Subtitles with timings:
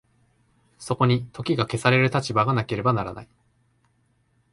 [0.79, 3.29] そこに時が消される立場がなければならない。